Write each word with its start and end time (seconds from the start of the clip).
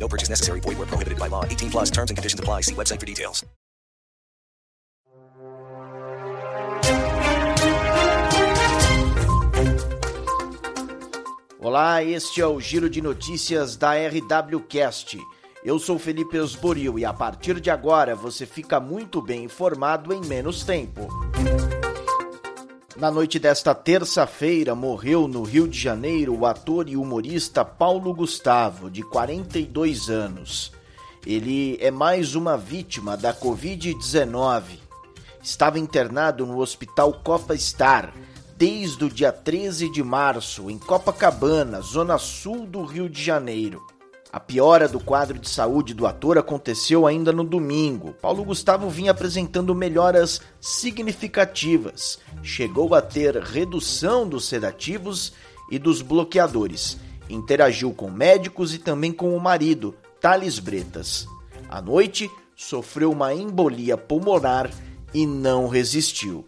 No 0.00 0.08
purchase 0.08 0.30
necessary. 0.30 0.60
Void 0.60 0.78
where 0.78 0.86
prohibited 0.86 1.18
by 1.18 1.28
law. 1.28 1.44
18 1.44 1.70
plus 1.70 1.90
terms 1.90 2.10
and 2.10 2.16
conditions 2.16 2.40
apply. 2.40 2.62
See 2.62 2.74
website 2.74 2.98
for 2.98 3.06
details. 3.06 3.44
Olá, 11.62 12.02
este 12.02 12.40
é 12.40 12.46
o 12.46 12.58
Giro 12.58 12.88
de 12.88 13.02
Notícias 13.02 13.76
da 13.76 13.92
RWCast. 13.92 15.18
Eu 15.62 15.78
sou 15.78 15.98
Felipe 15.98 16.38
Osboril 16.38 16.98
e 16.98 17.04
a 17.04 17.12
partir 17.12 17.60
de 17.60 17.68
agora 17.68 18.16
você 18.16 18.46
fica 18.46 18.80
muito 18.80 19.20
bem 19.20 19.44
informado 19.44 20.14
em 20.14 20.22
menos 20.22 20.64
tempo. 20.64 21.06
Na 22.96 23.08
noite 23.08 23.38
desta 23.38 23.72
terça-feira, 23.72 24.74
morreu 24.74 25.28
no 25.28 25.44
Rio 25.44 25.68
de 25.68 25.78
Janeiro 25.78 26.36
o 26.36 26.44
ator 26.44 26.88
e 26.88 26.96
humorista 26.96 27.64
Paulo 27.64 28.12
Gustavo, 28.12 28.90
de 28.90 29.02
42 29.02 30.10
anos. 30.10 30.72
Ele 31.24 31.78
é 31.80 31.90
mais 31.90 32.34
uma 32.34 32.56
vítima 32.58 33.16
da 33.16 33.32
Covid-19. 33.32 34.62
Estava 35.40 35.78
internado 35.78 36.44
no 36.44 36.58
Hospital 36.58 37.12
Copa 37.22 37.56
Star 37.56 38.12
desde 38.56 39.04
o 39.04 39.08
dia 39.08 39.32
13 39.32 39.90
de 39.90 40.02
março, 40.02 40.68
em 40.68 40.76
Copacabana, 40.76 41.80
zona 41.80 42.18
sul 42.18 42.66
do 42.66 42.82
Rio 42.82 43.08
de 43.08 43.22
Janeiro. 43.22 43.80
A 44.32 44.38
piora 44.38 44.86
do 44.86 45.00
quadro 45.00 45.40
de 45.40 45.48
saúde 45.48 45.92
do 45.92 46.06
ator 46.06 46.38
aconteceu 46.38 47.04
ainda 47.04 47.32
no 47.32 47.42
domingo. 47.42 48.14
Paulo 48.22 48.44
Gustavo 48.44 48.88
vinha 48.88 49.10
apresentando 49.10 49.74
melhoras 49.74 50.40
significativas. 50.60 52.20
Chegou 52.40 52.94
a 52.94 53.02
ter 53.02 53.36
redução 53.36 54.28
dos 54.28 54.44
sedativos 54.44 55.32
e 55.68 55.80
dos 55.80 56.00
bloqueadores. 56.00 56.96
Interagiu 57.28 57.92
com 57.92 58.08
médicos 58.08 58.72
e 58.72 58.78
também 58.78 59.10
com 59.10 59.36
o 59.36 59.40
marido, 59.40 59.96
Thales 60.20 60.60
Bretas. 60.60 61.26
À 61.68 61.82
noite, 61.82 62.30
sofreu 62.54 63.10
uma 63.10 63.34
embolia 63.34 63.96
pulmonar 63.96 64.70
e 65.12 65.26
não 65.26 65.66
resistiu. 65.66 66.46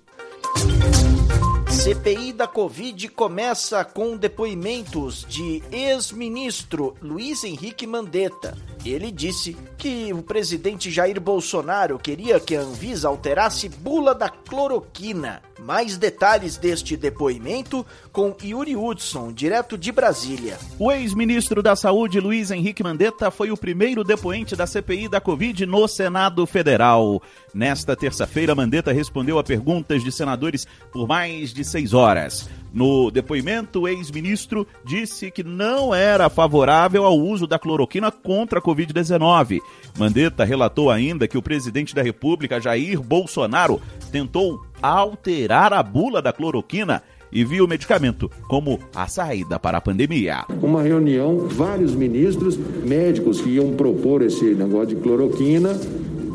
CPI 1.82 2.32
da 2.32 2.46
Covid 2.46 3.08
começa 3.08 3.84
com 3.84 4.16
depoimentos 4.16 5.26
de 5.28 5.60
ex-ministro 5.72 6.94
Luiz 7.02 7.42
Henrique 7.42 7.88
Mandetta. 7.88 8.56
Ele 8.84 9.10
disse 9.10 9.56
que 9.78 10.12
o 10.12 10.22
presidente 10.22 10.90
Jair 10.90 11.20
Bolsonaro 11.20 11.98
queria 11.98 12.40
que 12.40 12.56
a 12.56 12.60
Anvisa 12.60 13.08
alterasse 13.08 13.68
bula 13.68 14.14
da 14.14 14.28
cloroquina. 14.28 15.42
Mais 15.60 15.96
detalhes 15.96 16.56
deste 16.56 16.96
depoimento 16.96 17.86
com 18.10 18.34
Yuri 18.42 18.74
Hudson, 18.74 19.32
direto 19.32 19.78
de 19.78 19.92
Brasília. 19.92 20.58
O 20.78 20.90
ex-ministro 20.90 21.62
da 21.62 21.76
Saúde, 21.76 22.18
Luiz 22.18 22.50
Henrique 22.50 22.82
Mandetta, 22.82 23.30
foi 23.30 23.52
o 23.52 23.56
primeiro 23.56 24.02
depoente 24.02 24.56
da 24.56 24.66
CPI 24.66 25.08
da 25.08 25.20
Covid 25.20 25.64
no 25.64 25.86
Senado 25.86 26.44
Federal. 26.46 27.22
Nesta 27.54 27.94
terça-feira, 27.94 28.54
Mandetta 28.54 28.92
respondeu 28.92 29.38
a 29.38 29.44
perguntas 29.44 30.02
de 30.02 30.10
senadores 30.10 30.66
por 30.92 31.06
mais 31.06 31.52
de 31.52 31.64
seis 31.64 31.94
horas. 31.94 32.48
No 32.72 33.10
depoimento, 33.10 33.80
o 33.80 33.88
ex-ministro 33.88 34.66
disse 34.84 35.30
que 35.30 35.44
não 35.44 35.94
era 35.94 36.30
favorável 36.30 37.04
ao 37.04 37.18
uso 37.18 37.46
da 37.46 37.58
cloroquina 37.58 38.10
contra 38.10 38.58
a 38.58 38.62
Covid-19. 38.62 39.60
Mandetta 39.98 40.44
relatou 40.44 40.90
ainda 40.90 41.28
que 41.28 41.36
o 41.36 41.42
presidente 41.42 41.94
da 41.94 42.02
República, 42.02 42.60
Jair 42.60 43.00
Bolsonaro, 43.00 43.80
tentou 44.10 44.64
alterar 44.80 45.72
a 45.72 45.82
bula 45.82 46.22
da 46.22 46.32
cloroquina 46.32 47.02
e 47.30 47.44
viu 47.44 47.64
o 47.64 47.68
medicamento 47.68 48.30
como 48.48 48.78
a 48.94 49.06
saída 49.06 49.58
para 49.58 49.78
a 49.78 49.80
pandemia. 49.80 50.44
Uma 50.62 50.82
reunião, 50.82 51.48
vários 51.48 51.94
ministros, 51.94 52.58
médicos 52.84 53.40
que 53.40 53.50
iam 53.50 53.72
propor 53.72 54.22
esse 54.22 54.54
negócio 54.54 54.88
de 54.88 54.96
cloroquina, 54.96 55.78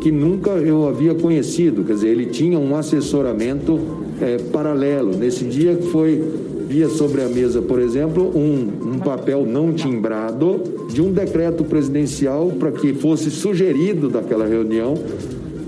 que 0.01 0.11
nunca 0.11 0.51
eu 0.51 0.87
havia 0.87 1.13
conhecido. 1.13 1.83
Quer 1.83 1.93
dizer, 1.93 2.09
ele 2.09 2.27
tinha 2.27 2.57
um 2.57 2.75
assessoramento 2.75 4.06
é, 4.21 4.37
paralelo. 4.51 5.15
Nesse 5.15 5.45
dia 5.45 5.77
foi 5.91 6.23
via 6.67 6.89
sobre 6.89 7.21
a 7.21 7.29
mesa, 7.29 7.61
por 7.61 7.79
exemplo, 7.79 8.29
um, 8.35 8.95
um 8.95 8.99
papel 8.99 9.45
não 9.45 9.71
timbrado 9.71 10.61
de 10.89 11.01
um 11.01 11.13
decreto 11.13 11.63
presidencial 11.63 12.49
para 12.59 12.71
que 12.71 12.93
fosse 12.93 13.31
sugerido 13.31 14.09
daquela 14.09 14.45
reunião 14.45 14.95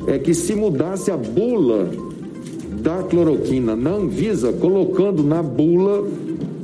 é 0.07 0.17
que 0.17 0.33
se 0.33 0.55
mudasse 0.55 1.11
a 1.11 1.17
bula 1.17 1.89
da 2.81 3.03
cloroquina 3.03 3.75
na 3.75 3.91
Anvisa, 3.91 4.51
colocando 4.53 5.23
na 5.23 5.43
bula 5.43 6.07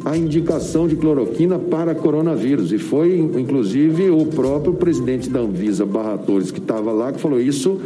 a 0.04 0.16
indicação 0.16 0.88
de 0.88 0.96
cloroquina 0.96 1.60
para 1.60 1.94
coronavírus. 1.94 2.72
E 2.72 2.78
foi, 2.78 3.18
inclusive, 3.18 4.10
o 4.10 4.26
próprio 4.26 4.74
presidente 4.74 5.30
da 5.30 5.40
Anvisa, 5.40 5.86
Barra 5.86 6.18
Torres, 6.18 6.52
que 6.52 6.60
estava 6.60 6.92
lá, 6.92 7.12
que 7.12 7.20
falou 7.20 7.40
isso, 7.40 7.80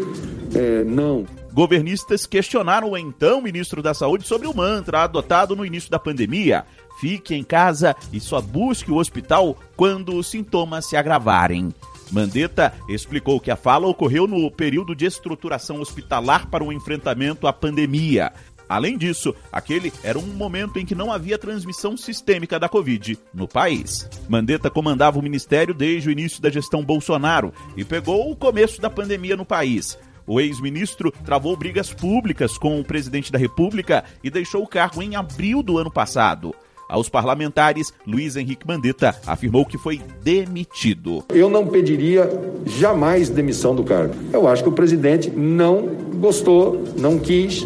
é, 0.53 0.83
não. 0.83 1.25
Governistas 1.59 2.25
questionaram 2.25 2.91
o 2.91 2.97
então 2.97 3.41
ministro 3.41 3.83
da 3.83 3.93
Saúde 3.93 4.25
sobre 4.25 4.47
o 4.47 4.55
mantra 4.55 5.03
adotado 5.03 5.57
no 5.57 5.65
início 5.65 5.91
da 5.91 5.99
pandemia: 5.99 6.65
fique 7.01 7.35
em 7.35 7.43
casa 7.43 7.93
e 8.13 8.19
só 8.21 8.39
busque 8.39 8.89
o 8.89 8.95
hospital 8.95 9.57
quando 9.75 10.15
os 10.15 10.27
sintomas 10.27 10.85
se 10.85 10.95
agravarem. 10.95 11.73
Mandetta 12.13 12.73
explicou 12.87 13.41
que 13.41 13.51
a 13.51 13.57
fala 13.57 13.87
ocorreu 13.87 14.25
no 14.25 14.49
período 14.49 14.95
de 14.95 15.05
estruturação 15.05 15.81
hospitalar 15.81 16.47
para 16.47 16.63
o 16.63 16.71
enfrentamento 16.71 17.45
à 17.45 17.51
pandemia. 17.51 18.31
Além 18.69 18.97
disso, 18.97 19.35
aquele 19.51 19.91
era 20.01 20.17
um 20.17 20.27
momento 20.27 20.79
em 20.79 20.85
que 20.85 20.95
não 20.95 21.11
havia 21.11 21.37
transmissão 21.37 21.97
sistêmica 21.97 22.57
da 22.57 22.69
Covid 22.69 23.19
no 23.33 23.49
país. 23.49 24.07
Mandetta 24.29 24.69
comandava 24.69 25.19
o 25.19 25.21
ministério 25.21 25.73
desde 25.73 26.07
o 26.07 26.11
início 26.11 26.41
da 26.41 26.49
gestão 26.49 26.85
Bolsonaro 26.85 27.51
e 27.75 27.83
pegou 27.83 28.31
o 28.31 28.35
começo 28.35 28.79
da 28.79 28.89
pandemia 28.89 29.35
no 29.35 29.43
país. 29.43 29.97
O 30.29 30.39
ex-ministro 30.39 31.11
travou 31.25 31.57
brigas 31.57 31.91
públicas 31.91 32.55
com 32.55 32.79
o 32.79 32.85
presidente 32.85 33.31
da 33.31 33.39
República 33.39 34.03
e 34.23 34.29
deixou 34.29 34.61
o 34.61 34.67
cargo 34.67 35.01
em 35.01 35.15
abril 35.15 35.63
do 35.63 35.79
ano 35.79 35.89
passado. 35.89 36.53
Aos 36.87 37.09
parlamentares, 37.09 37.91
Luiz 38.05 38.35
Henrique 38.35 38.67
Mandetta 38.67 39.15
afirmou 39.25 39.65
que 39.65 39.75
foi 39.75 39.99
demitido. 40.23 41.25
Eu 41.29 41.49
não 41.49 41.65
pediria 41.65 42.29
jamais 42.63 43.27
demissão 43.27 43.75
do 43.75 43.83
cargo. 43.83 44.13
Eu 44.31 44.47
acho 44.47 44.61
que 44.61 44.69
o 44.69 44.73
presidente 44.73 45.31
não 45.31 45.81
gostou, 46.19 46.83
não 46.95 47.17
quis. 47.17 47.65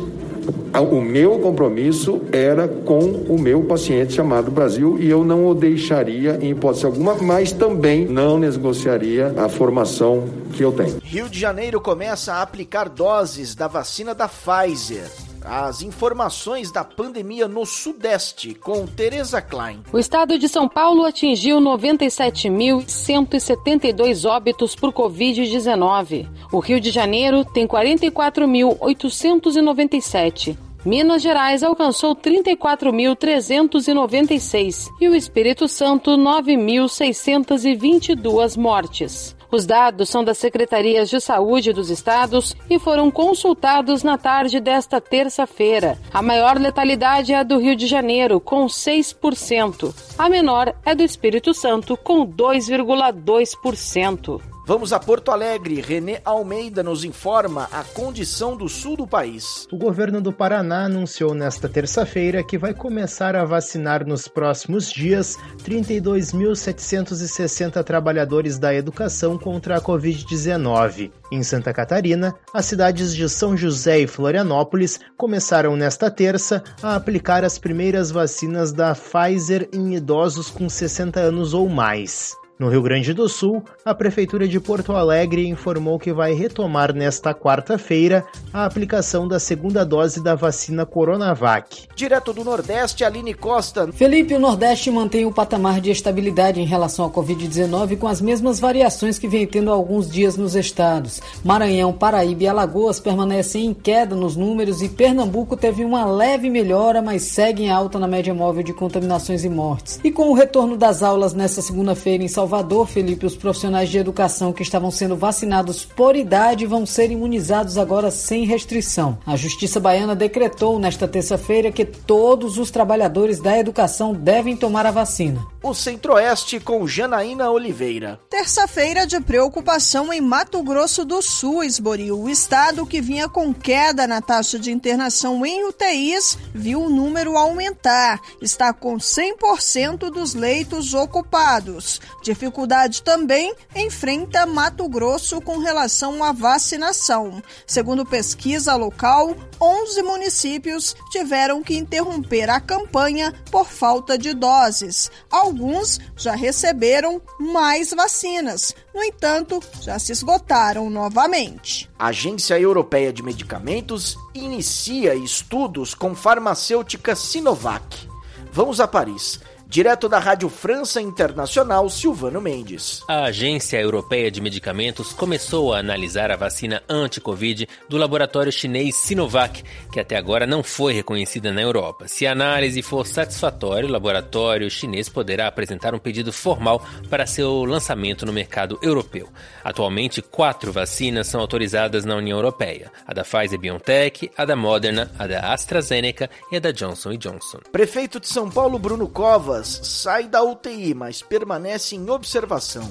O 0.91 1.01
meu 1.01 1.39
compromisso 1.39 2.21
era 2.31 2.67
com 2.67 2.99
o 2.99 3.39
meu 3.39 3.63
paciente 3.63 4.13
chamado 4.13 4.49
Brasil 4.49 4.97
e 4.99 5.09
eu 5.09 5.23
não 5.23 5.47
o 5.47 5.53
deixaria 5.53 6.37
em 6.41 6.51
hipótese 6.51 6.85
alguma, 6.85 7.15
mas 7.15 7.51
também 7.51 8.05
não 8.05 8.37
negociaria 8.37 9.33
a 9.37 9.47
formação 9.47 10.25
que 10.53 10.63
eu 10.63 10.71
tenho. 10.71 10.99
Rio 11.03 11.29
de 11.29 11.39
Janeiro 11.39 11.79
começa 11.79 12.33
a 12.33 12.41
aplicar 12.41 12.89
doses 12.89 13.55
da 13.55 13.67
vacina 13.67 14.15
da 14.15 14.27
Pfizer. 14.27 15.32
As 15.45 15.81
informações 15.81 16.71
da 16.71 16.83
pandemia 16.83 17.47
no 17.47 17.65
Sudeste, 17.65 18.53
com 18.53 18.85
Tereza 18.87 19.41
Klein. 19.41 19.81
O 19.91 19.97
estado 19.99 20.37
de 20.39 20.47
São 20.47 20.69
Paulo 20.69 21.03
atingiu 21.05 21.59
97.172 21.59 24.29
óbitos 24.29 24.75
por 24.75 24.93
Covid-19. 24.93 26.29
O 26.51 26.59
Rio 26.59 26.79
de 26.79 26.91
Janeiro 26.91 27.43
tem 27.43 27.67
44.897. 27.67 30.55
Minas 30.85 31.22
Gerais 31.22 31.64
alcançou 31.64 32.14
34.396 32.14 34.90
e 35.00 35.08
o 35.08 35.16
Espírito 35.16 35.66
Santo 35.70 36.12
9.622 36.12 38.58
mortes. 38.58 39.34
Os 39.50 39.66
dados 39.66 40.09
são 40.09 40.26
das 40.26 40.38
secretarias 40.40 41.09
de 41.09 41.22
saúde 41.22 41.72
dos 41.72 41.90
estados 41.90 42.53
e 42.70 42.78
foram 42.80 43.09
consultados 43.09 44.03
na 44.03 44.18
tarde 44.18 44.59
desta 44.59 45.00
terça-feira. 45.00 45.97
A 46.12 46.22
maior 46.22 46.59
letalidade 46.59 47.32
é 47.32 47.38
a 47.38 47.44
do 47.44 47.59
Rio 47.59 47.76
de 47.76 47.88
Janeiro, 47.88 48.41
com 48.41 48.66
6%. 48.66 49.96
A 50.18 50.28
menor 50.28 50.76
é 50.84 50.94
do 50.94 51.03
Espírito 51.03 51.53
Santo, 51.53 51.96
com 51.96 52.28
2,2%. 52.28 54.53
Vamos 54.65 54.93
a 54.93 54.99
Porto 54.99 55.29
Alegre. 55.29 55.81
René 55.81 56.21
Almeida 56.23 56.81
nos 56.81 57.03
informa 57.03 57.67
a 57.69 57.83
condição 57.83 58.55
do 58.55 58.69
sul 58.69 58.95
do 58.95 59.05
país. 59.05 59.67
O 59.69 59.77
governo 59.77 60.21
do 60.21 60.31
Paraná 60.31 60.85
anunciou 60.85 61.33
nesta 61.33 61.67
terça-feira 61.67 62.41
que 62.41 62.57
vai 62.57 62.73
começar 62.73 63.35
a 63.35 63.43
vacinar 63.43 64.07
nos 64.07 64.29
próximos 64.29 64.89
dias 64.89 65.37
32.760 65.65 67.83
trabalhadores 67.83 68.57
da 68.57 68.73
educação 68.73 69.37
contra 69.37 69.75
a 69.75 69.81
Covid-19. 69.81 71.11
Em 71.29 71.43
Santa 71.43 71.73
Catarina, 71.73 72.33
as 72.53 72.65
cidades 72.65 73.13
de 73.13 73.27
São 73.27 73.57
José 73.57 73.99
e 73.99 74.07
Florianópolis 74.07 74.97
começaram 75.17 75.75
nesta 75.75 76.09
terça 76.09 76.63
a 76.81 76.95
aplicar 76.95 77.43
as 77.43 77.59
primeiras 77.59 78.11
vacinas 78.11 78.71
da 78.71 78.95
Pfizer 78.95 79.67
em 79.73 79.95
idosos 79.95 80.49
com 80.49 80.69
60 80.69 81.19
anos 81.19 81.53
ou 81.53 81.67
mais. 81.67 82.41
No 82.63 82.69
Rio 82.69 82.81
Grande 82.81 83.11
do 83.11 83.27
Sul, 83.27 83.61
a 83.83 83.93
Prefeitura 83.93 84.47
de 84.47 84.57
Porto 84.57 84.93
Alegre 84.93 85.45
informou 85.49 85.99
que 85.99 86.13
vai 86.13 86.31
retomar 86.31 86.93
nesta 86.93 87.33
quarta-feira 87.33 88.25
a 88.53 88.63
aplicação 88.63 89.27
da 89.27 89.37
segunda 89.37 89.83
dose 89.83 90.23
da 90.23 90.33
vacina 90.33 90.85
Coronavac. 90.85 91.89
Direto 91.93 92.31
do 92.31 92.41
Nordeste, 92.41 93.03
Aline 93.03 93.33
Costa. 93.33 93.91
Felipe, 93.91 94.33
o 94.33 94.39
Nordeste 94.39 94.89
mantém 94.89 95.25
o 95.25 95.33
patamar 95.33 95.81
de 95.81 95.91
estabilidade 95.91 96.61
em 96.61 96.65
relação 96.65 97.03
à 97.03 97.09
Covid-19 97.09 97.97
com 97.97 98.07
as 98.07 98.21
mesmas 98.21 98.61
variações 98.61 99.19
que 99.19 99.27
vem 99.27 99.45
tendo 99.45 99.69
há 99.69 99.73
alguns 99.73 100.09
dias 100.09 100.37
nos 100.37 100.55
estados. 100.55 101.21
Maranhão, 101.43 101.91
Paraíba 101.91 102.43
e 102.43 102.47
Alagoas 102.47 102.97
permanecem 102.97 103.65
em 103.65 103.73
queda 103.73 104.15
nos 104.15 104.37
números 104.37 104.81
e 104.81 104.87
Pernambuco 104.87 105.57
teve 105.57 105.83
uma 105.83 106.05
leve 106.05 106.49
melhora, 106.49 107.01
mas 107.01 107.23
segue 107.23 107.63
em 107.63 107.69
alta 107.69 107.99
na 107.99 108.07
média 108.07 108.33
móvel 108.33 108.63
de 108.63 108.71
contaminações 108.71 109.43
e 109.43 109.49
mortes. 109.49 109.99
E 110.01 110.09
com 110.09 110.29
o 110.29 110.33
retorno 110.33 110.77
das 110.77 111.03
aulas 111.03 111.33
nesta 111.33 111.61
segunda-feira 111.61 112.23
em 112.23 112.29
Salvador, 112.29 112.53
Salvador, 112.53 112.88
Felipe, 112.88 113.26
os 113.26 113.35
profissionais 113.35 113.90
de 113.90 113.97
educação 113.97 114.53
que 114.53 114.61
estavam 114.61 114.91
sendo 114.91 115.16
vacinados 115.16 115.84
por 115.84 116.16
idade 116.16 116.67
vão 116.67 116.85
ser 116.85 117.09
imunizados 117.09 117.79
agora 117.79 118.11
sem 118.11 118.46
restrição. 118.46 119.17
A 119.26 119.35
Justiça 119.35 119.79
Baiana 119.79 120.16
decretou 120.16 120.78
nesta 120.78 121.08
terça-feira 121.08 121.72
que 121.72 121.84
todos 121.84 122.59
os 122.59 122.70
trabalhadores 122.70 123.40
da 123.40 123.58
educação 123.58 124.14
devem 124.14 124.55
tomar 124.55 124.85
a 124.85 124.91
vacina. 124.91 125.44
O 125.63 125.73
Centro-Oeste 125.73 126.59
com 126.59 126.85
Janaína 126.85 127.49
Oliveira. 127.49 128.19
Terça-feira 128.29 129.07
de 129.07 129.21
preocupação 129.21 130.11
em 130.11 130.19
Mato 130.19 130.61
Grosso 130.61 131.05
do 131.05 131.21
Sul, 131.21 131.63
Esboril. 131.63 132.19
O 132.19 132.29
estado 132.29 132.85
que 132.85 132.99
vinha 132.99 133.29
com 133.29 133.53
queda 133.53 134.05
na 134.05 134.19
taxa 134.21 134.59
de 134.59 134.69
internação 134.73 135.45
em 135.45 135.65
UTIs 135.65 136.37
viu 136.53 136.81
o 136.81 136.89
número 136.89 137.37
aumentar. 137.37 138.19
Está 138.41 138.73
com 138.73 138.97
100% 138.97 140.11
dos 140.11 140.33
leitos 140.33 140.93
ocupados. 140.93 142.01
De 142.21 142.33
Dificuldade 142.33 143.03
também 143.03 143.55
enfrenta 143.73 144.45
Mato 144.45 144.89
Grosso 144.89 145.39
com 145.39 145.59
relação 145.59 146.23
à 146.23 146.33
vacinação. 146.33 147.41
Segundo 147.65 148.05
pesquisa 148.05 148.75
local, 148.75 149.33
11 149.61 150.03
municípios 150.03 150.93
tiveram 151.09 151.63
que 151.63 151.77
interromper 151.77 152.49
a 152.49 152.59
campanha 152.59 153.33
por 153.49 153.67
falta 153.67 154.17
de 154.17 154.33
doses. 154.33 155.09
Alguns 155.53 156.00
já 156.17 156.34
receberam 156.34 157.22
mais 157.40 157.91
vacinas, 157.91 158.76
no 158.91 159.03
entanto, 159.03 159.59
já 159.82 160.00
se 160.00 160.11
esgotaram 160.11 160.90
novamente. 160.90 161.88
A 161.97 162.08
Agência 162.08 162.59
Europeia 162.59 163.14
de 163.14 163.22
Medicamentos 163.22 164.17
inicia 164.34 165.14
estudos 165.14 165.94
com 165.94 166.16
farmacêutica 166.16 167.16
Sinovac. 167.16 168.09
Vamos 168.52 168.79
a 168.79 168.88
Paris. 168.88 169.40
Direto 169.73 170.08
da 170.08 170.20
Rádio 170.20 170.49
França 170.49 171.02
Internacional, 171.02 171.90
Silvano 171.90 172.40
Mendes. 172.40 173.02
A 173.08 173.23
Agência 173.23 173.81
Europeia 173.81 174.29
de 174.29 174.40
Medicamentos 174.40 175.14
começou 175.14 175.73
a 175.73 175.79
analisar 175.79 176.29
a 176.29 176.35
vacina 176.35 176.84
anti-Covid 176.87 177.67
do 177.90 177.97
laboratório 177.97 178.52
chinês 178.52 178.96
Sinovac, 178.97 179.64
que 179.91 179.99
até 179.99 180.16
agora 180.16 180.46
não 180.46 180.61
foi 180.61 180.93
reconhecida 180.93 181.52
na 181.52 181.59
Europa. 181.59 182.08
Se 182.08 182.28
a 182.28 182.34
análise 182.34 182.84
for 182.84 183.08
satisfatória, 183.08 183.90
o 183.90 183.91
laboratório 183.91 184.70
chinês 184.70 185.09
poderá 185.09 185.47
apresentar 185.47 185.96
um 185.96 185.99
pedido 185.99 186.31
formal 186.31 186.85
para 187.09 187.25
seu 187.25 187.66
lançamento 187.66 188.28
no 188.28 188.31
mercado 188.31 188.78
europeu. 188.79 189.28
Atualmente, 189.64 190.22
quatro 190.22 190.72
vacinas 190.72 191.25
são 191.25 191.41
autorizadas 191.41 192.05
na 192.05 192.16
União 192.16 192.37
Europeia: 192.37 192.91
a 193.08 193.11
da 193.11 193.23
Pfizer 193.23 193.59
BioNTech, 193.59 194.29
a 194.37 194.46
da 194.46 194.55
Moderna, 194.55 195.11
a 195.17 195.25
da 195.25 195.52
AstraZeneca 195.52 196.29
e 196.52 196.58
a 196.58 196.59
da 196.59 196.70
Johnson 196.70 197.17
Johnson. 197.17 197.58
Prefeito 197.72 198.20
de 198.20 198.28
São 198.28 198.52
Paulo, 198.52 198.78
Bruno 198.78 199.08
Covas 199.08 199.62
sai 199.67 200.27
da 200.27 200.43
UTI, 200.43 200.93
mas 200.93 201.21
permanece 201.21 201.95
em 201.95 202.09
observação. 202.09 202.89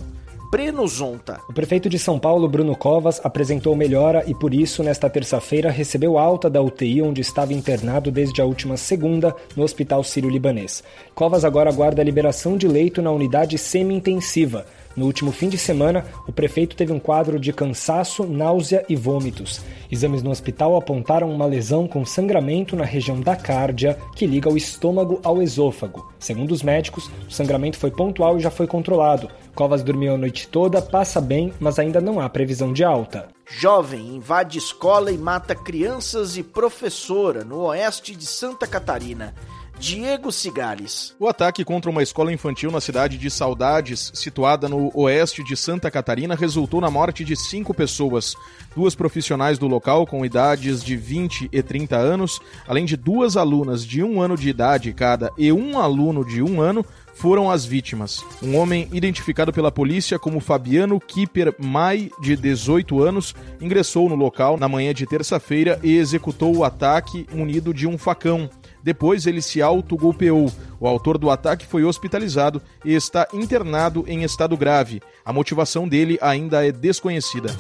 Breno 0.53 0.87
Zonta. 0.87 1.41
O 1.49 1.53
prefeito 1.55 1.89
de 1.89 1.99
São 1.99 2.19
Paulo, 2.19 2.47
Bruno 2.47 2.77
Covas, 2.77 3.19
apresentou 3.25 3.75
melhora 3.75 4.23
e 4.27 4.35
por 4.35 4.53
isso, 4.53 4.83
nesta 4.83 5.09
terça-feira, 5.09 5.71
recebeu 5.71 6.19
alta 6.19 6.51
da 6.51 6.61
UTI 6.61 7.01
onde 7.01 7.23
estava 7.23 7.55
internado 7.55 8.11
desde 8.11 8.43
a 8.43 8.45
última 8.45 8.77
segunda 8.77 9.35
no 9.57 9.63
Hospital 9.63 10.05
Sírio-Libanês. 10.05 10.85
Covas 11.15 11.43
agora 11.43 11.71
aguarda 11.71 12.03
a 12.03 12.05
liberação 12.05 12.59
de 12.59 12.69
leito 12.69 13.01
na 13.01 13.11
unidade 13.11 13.57
semi-intensiva. 13.57 14.67
No 14.97 15.07
último 15.07 15.33
fim 15.33 15.49
de 15.49 15.57
semana, 15.57 16.05
o 16.27 16.33
prefeito 16.33 16.77
teve 16.77 16.93
um 16.93 16.99
quadro 16.99 17.39
de 17.39 17.53
cansaço, 17.53 18.25
náusea 18.27 18.85
e 18.89 18.97
vômitos. 18.97 19.61
Exames 19.91 20.23
no 20.23 20.31
hospital 20.31 20.77
apontaram 20.77 21.31
uma 21.31 21.47
lesão 21.47 21.87
com 21.87 22.05
sangramento 22.05 22.77
na 22.77 22.85
região 22.85 23.21
da 23.21 23.37
cárdia, 23.37 23.99
que 24.15 24.27
liga 24.27 24.51
o 24.51 24.57
estômago 24.57 25.21
ao 25.23 25.43
esôfago. 25.43 26.13
Segundo 26.19 26.53
os 26.53 26.63
médicos, 26.63 27.11
o 27.29 27.31
sangramento 27.31 27.79
foi 27.79 27.91
pontual 27.91 28.37
e 28.37 28.41
já 28.41 28.51
foi 28.51 28.67
controlado. 28.67 29.29
Covas 29.55 29.83
dormiu 29.83 30.15
a 30.15 30.19
noite 30.19 30.49
toda, 30.49 30.81
passa 30.81 31.21
bem, 31.21 31.53
mas 31.61 31.79
ainda 31.79 32.01
não 32.01 32.21
há 32.21 32.29
previsão 32.29 32.73
de 32.73 32.85
alta. 32.85 33.29
Jovem 33.47 34.17
invade 34.17 34.57
escola 34.57 35.11
e 35.11 35.19
mata 35.19 35.55
crianças 35.55 36.37
e 36.37 36.43
professora 36.43 37.45
no 37.45 37.67
oeste 37.67 38.17
de 38.17 38.25
Santa 38.25 38.67
Catarina. 38.67 39.35
Diego 39.83 40.31
Cigales. 40.31 41.13
O 41.19 41.27
ataque 41.27 41.65
contra 41.65 41.91
uma 41.91 42.05
escola 42.05 42.33
infantil 42.33 42.71
na 42.71 42.81
cidade 42.81 43.19
de 43.19 43.29
Saudades, 43.29 44.13
situada 44.15 44.69
no 44.69 44.93
oeste 44.95 45.43
de 45.43 45.57
Santa 45.57 45.91
Catarina, 45.91 46.37
resultou 46.37 46.81
na 46.81 46.89
morte 46.89 47.25
de 47.25 47.35
cinco 47.35 47.75
pessoas. 47.75 48.37
Duas 48.77 48.95
profissionais 48.95 49.59
do 49.59 49.67
local 49.67 50.07
com 50.07 50.25
idades 50.25 50.85
de 50.85 50.97
20 50.97 51.49
e 51.51 51.61
30 51.61 51.97
anos, 51.97 52.41
além 52.69 52.85
de 52.85 52.97
duas 52.97 53.37
alunas 53.37 53.85
de 53.85 54.05
um 54.05 54.23
ano 54.23 54.37
de 54.37 54.49
idade 54.49 54.93
cada 54.93 55.33
e 55.37 55.51
um 55.51 55.77
aluno 55.77 56.25
de 56.25 56.41
um 56.41 56.61
ano, 56.61 56.87
foram 57.13 57.51
as 57.51 57.65
vítimas. 57.65 58.25
Um 58.41 58.57
homem 58.57 58.89
identificado 58.93 59.53
pela 59.53 59.73
polícia 59.73 60.17
como 60.17 60.39
Fabiano 60.39 61.01
Kipper 61.01 61.57
Mai, 61.59 62.09
de 62.21 62.37
18 62.37 63.03
anos, 63.03 63.35
ingressou 63.61 64.09
no 64.09 64.15
local 64.15 64.57
na 64.57 64.69
manhã 64.69 64.95
de 64.95 65.07
terça-feira 65.07 65.81
e 65.83 65.97
executou 65.97 66.57
o 66.57 66.65
ataque 66.65 67.27
munido 67.33 67.75
de 67.75 67.89
um 67.89 67.99
facão. 67.99 68.49
Depois 68.83 69.27
ele 69.27 69.41
se 69.41 69.63
autogolpeou. 69.63 70.51
O 70.81 70.89
autor 70.89 71.19
do 71.19 71.31
ataque 71.31 71.67
foi 71.67 71.85
hospitalizado 71.85 72.61
e 72.85 72.95
está 72.95 73.27
internado 73.33 74.05
em 74.07 74.25
estado 74.25 74.57
grave. 74.57 75.01
A 75.25 75.33
motivação 75.33 75.89
dele 75.89 76.19
ainda 76.21 76.67
é 76.67 76.73
desconhecida. 76.73 77.51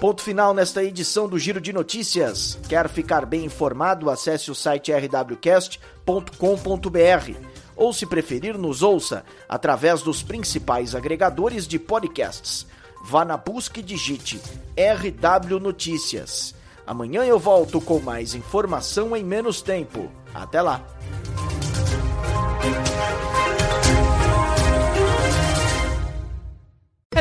Ponto 0.00 0.22
final 0.22 0.54
nesta 0.54 0.82
edição 0.82 1.28
do 1.28 1.38
Giro 1.38 1.60
de 1.60 1.74
Notícias. 1.74 2.58
Quer 2.66 2.88
ficar 2.88 3.26
bem 3.26 3.44
informado? 3.44 4.08
Acesse 4.08 4.50
o 4.50 4.54
site 4.54 4.90
rwcast.com.br 4.92 5.78
ou, 7.76 7.92
se 7.92 8.06
preferir, 8.06 8.56
nos 8.56 8.82
ouça 8.82 9.24
através 9.46 10.00
dos 10.00 10.22
principais 10.22 10.94
agregadores 10.94 11.66
de 11.66 11.78
podcasts. 11.78 12.66
Vá 13.04 13.26
na 13.26 13.36
busca 13.36 13.80
e 13.80 13.82
digite 13.82 14.40
RW 14.74 15.60
Notícias. 15.60 16.54
Amanhã 16.86 17.24
eu 17.24 17.38
volto 17.38 17.80
com 17.80 18.00
mais 18.00 18.34
informação 18.34 19.16
em 19.16 19.24
menos 19.24 19.62
tempo. 19.62 20.10
Até 20.34 20.60
lá! 20.60 20.84